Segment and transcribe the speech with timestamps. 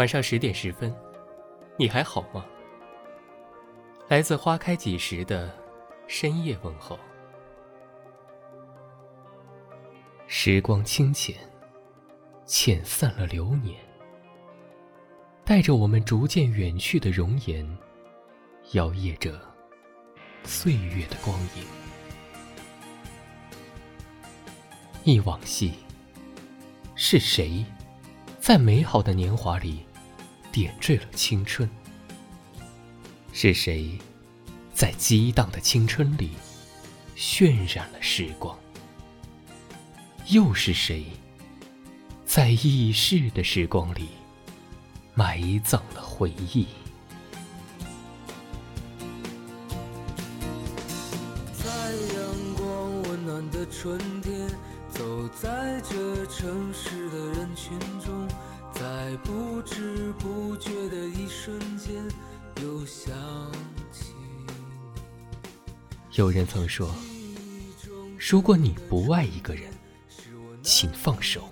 [0.00, 0.90] 晚上十点十分，
[1.76, 2.42] 你还好吗？
[4.08, 5.54] 来自花开几时的
[6.06, 6.98] 深夜问候。
[10.26, 11.36] 时光清浅，
[12.46, 13.78] 遣散了流年，
[15.44, 17.68] 带着我们逐渐远去的容颜，
[18.72, 19.38] 摇曳着
[20.44, 21.64] 岁月的光影。
[25.04, 25.74] 忆往昔，
[26.94, 27.62] 是谁？
[28.38, 29.84] 在美好的年华里，
[30.52, 31.68] 点缀了青春。
[33.32, 33.98] 是谁，
[34.74, 36.30] 在激荡的青春里，
[37.16, 38.58] 渲染了时光？
[40.26, 41.06] 又是谁，
[42.26, 44.08] 在易逝的时光里，
[45.14, 46.66] 埋葬了回忆？
[51.52, 51.66] 在
[52.14, 54.48] 阳光温暖的春天，
[54.90, 56.89] 走在这城市
[66.14, 66.92] 有人曾说，
[68.18, 69.72] 如果你不爱一个人，
[70.60, 71.48] 请放手，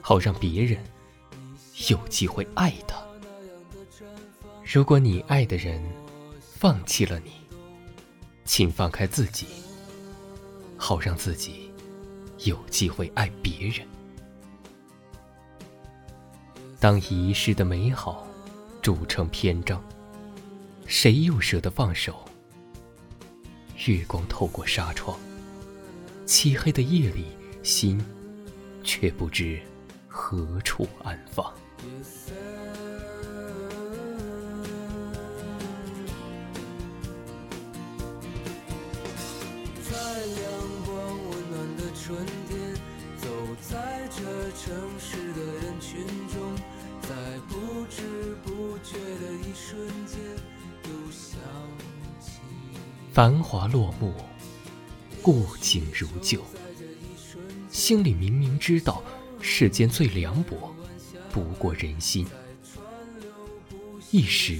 [0.00, 0.78] 好让别人
[1.88, 2.96] 有机会爱他。
[4.64, 5.82] 如果你爱的人
[6.38, 7.32] 放弃了你，
[8.44, 9.46] 请放开自己，
[10.76, 11.68] 好让自己
[12.44, 13.84] 有机会爱别人。
[16.78, 18.24] 当遗失的美好
[18.80, 19.82] 铸成篇章，
[20.86, 22.24] 谁又舍得放手？
[23.86, 25.18] 月光透过纱窗，
[26.24, 27.26] 漆黑的夜里，
[27.64, 28.00] 心
[28.84, 29.60] 却不知
[30.06, 31.52] 何处安放。
[53.12, 54.14] 繁华落幕，
[55.20, 56.42] 过景如旧，
[57.70, 59.02] 心里明明知道，
[59.38, 60.74] 世间最凉薄，
[61.30, 62.26] 不过人心。
[64.10, 64.58] 一时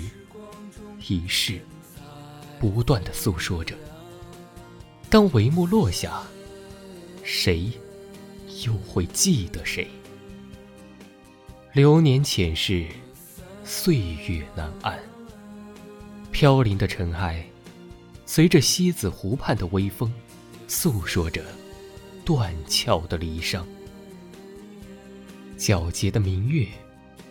[1.08, 1.60] 一世，
[2.60, 3.74] 不断的诉说着。
[5.08, 6.22] 当帷幕落下，
[7.24, 7.72] 谁
[8.66, 9.88] 又会记得谁？
[11.72, 12.86] 流年浅逝，
[13.64, 14.98] 岁月难安。
[16.30, 17.46] 飘零的尘埃，
[18.34, 20.10] 随着西子湖畔的微风，
[20.66, 21.44] 诉说着
[22.24, 23.62] 断桥的离殇。
[25.58, 26.66] 皎洁的明月，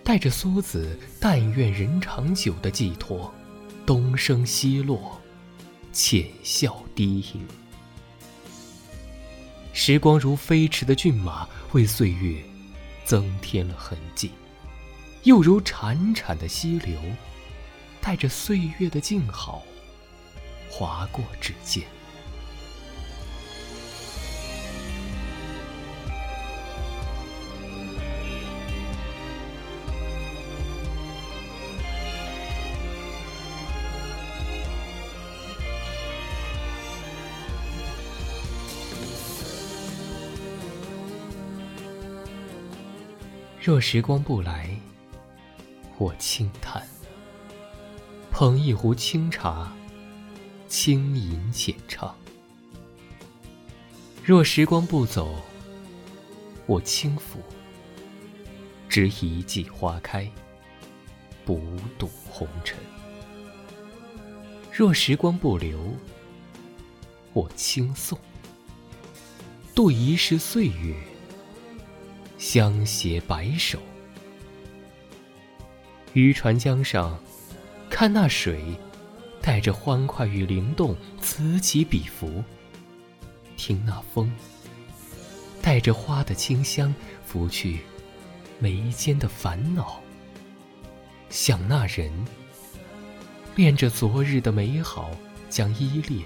[0.04, 3.34] 带着苏子“但愿人长久”的寄托，
[3.84, 5.20] 东升西落，
[5.92, 7.42] 浅笑低吟。
[9.74, 12.40] 时光如飞驰的骏马，为岁月
[13.06, 14.30] 增添了痕迹；
[15.24, 17.00] 又如潺潺的溪流，
[18.00, 19.64] 带着岁月的静好，
[20.72, 21.84] 划过指尖。
[43.64, 44.76] 若时光不来，
[46.00, 46.82] 我轻叹。
[48.32, 49.72] 捧一壶清茶，
[50.72, 52.16] 轻吟浅唱。
[54.24, 55.36] 若时光不走，
[56.66, 57.42] 我轻抚。
[58.88, 60.26] 执一季花开，
[61.44, 61.62] 不
[62.00, 62.78] 渡红尘。
[64.72, 65.78] 若时光不留，
[67.34, 68.18] 我轻送。
[69.76, 70.96] 度一世岁月。
[72.38, 73.78] 相携白首，
[76.14, 77.22] 渔船江上，
[77.90, 78.64] 看那水，
[79.42, 82.44] 带着欢快与灵动，此起彼伏。
[83.58, 84.32] 听那风，
[85.62, 86.94] 带着花的清香，
[87.26, 87.80] 拂去
[88.60, 90.00] 眉间的烦恼。
[91.30, 92.12] 想那人，
[93.56, 95.12] 恋着昨日的美好，
[95.50, 96.26] 将依恋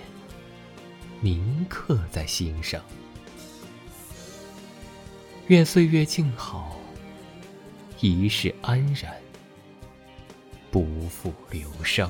[1.22, 2.81] 铭刻在心上。
[5.48, 6.75] 愿岁月静好，
[8.00, 9.13] 一世安然，
[10.72, 12.10] 不负流觞。